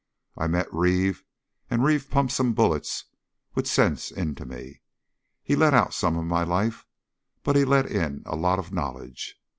[0.35, 1.23] I met Reeve,
[1.69, 3.05] and Reeve pumped some bullets
[3.53, 4.81] with sense into me.
[5.43, 6.87] He let out some of my life,
[7.43, 9.35] but he let in a lot of knowledge.